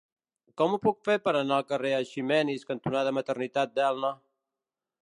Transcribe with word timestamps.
Com 0.61 0.71
ho 0.71 0.79
puc 0.85 0.97
fer 1.09 1.17
per 1.27 1.33
anar 1.41 1.59
al 1.59 1.67
carrer 1.73 1.93
Eiximenis 1.99 2.67
cantonada 2.73 3.17
Maternitat 3.21 3.79
d'Elna? 3.79 4.15